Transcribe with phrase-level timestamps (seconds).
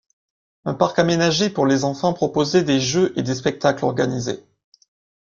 [0.65, 4.43] Un parc aménagé pour les enfants proposait des jeux et des spectacles organisés.